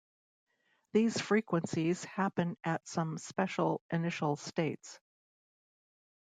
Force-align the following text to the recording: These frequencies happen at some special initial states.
These 0.93 1.21
frequencies 1.21 2.03
happen 2.05 2.57
at 2.63 2.87
some 2.87 3.19
special 3.19 3.83
initial 3.91 4.35
states. 4.35 4.99